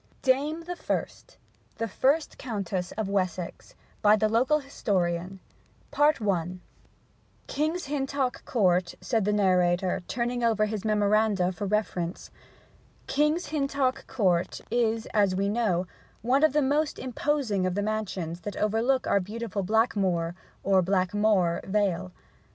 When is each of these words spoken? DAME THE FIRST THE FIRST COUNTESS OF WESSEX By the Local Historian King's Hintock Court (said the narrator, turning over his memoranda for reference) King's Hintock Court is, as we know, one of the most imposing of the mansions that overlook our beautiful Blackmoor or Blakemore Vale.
DAME 0.23 0.61
THE 0.63 0.75
FIRST 0.75 1.37
THE 1.77 1.87
FIRST 1.87 2.39
COUNTESS 2.39 2.91
OF 2.93 3.07
WESSEX 3.07 3.75
By 4.01 4.15
the 4.15 4.27
Local 4.27 4.57
Historian 4.57 5.39
King's 7.45 7.85
Hintock 7.85 8.43
Court 8.43 8.95
(said 8.99 9.25
the 9.25 9.31
narrator, 9.31 10.01
turning 10.07 10.43
over 10.43 10.65
his 10.65 10.83
memoranda 10.83 11.51
for 11.51 11.67
reference) 11.67 12.31
King's 13.05 13.49
Hintock 13.49 14.07
Court 14.07 14.59
is, 14.71 15.05
as 15.13 15.35
we 15.35 15.47
know, 15.49 15.85
one 16.23 16.43
of 16.43 16.53
the 16.53 16.63
most 16.63 16.97
imposing 16.97 17.67
of 17.67 17.75
the 17.75 17.83
mansions 17.83 18.39
that 18.41 18.57
overlook 18.57 19.05
our 19.05 19.19
beautiful 19.19 19.61
Blackmoor 19.61 20.33
or 20.63 20.81
Blakemore 20.81 21.61
Vale. 21.63 22.11